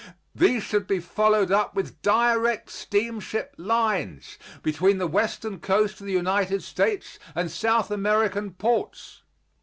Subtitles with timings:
[0.33, 6.11] These should be followed up with direct steamship lines between the western coast of the
[6.13, 9.21] United States and South American ports.